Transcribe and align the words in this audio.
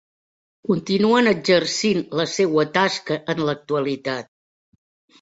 Continuen 0.69 1.29
exercint 1.33 2.01
la 2.21 2.27
seua 2.39 2.67
tasca 2.81 3.21
en 3.37 3.47
l'actualitat. 3.49 4.35